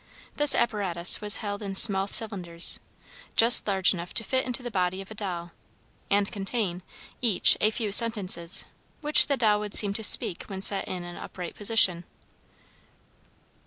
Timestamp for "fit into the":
4.23-4.71